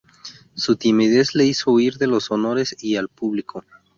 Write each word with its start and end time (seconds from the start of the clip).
Su 0.55 0.77
timidez 0.77 1.35
le 1.35 1.45
hizo 1.45 1.73
huir 1.73 1.99
de 1.99 2.07
los 2.07 2.31
honores 2.31 2.75
y 2.79 2.95
el 2.95 3.07
público. 3.07 3.63